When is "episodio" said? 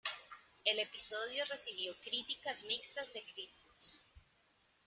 0.79-1.45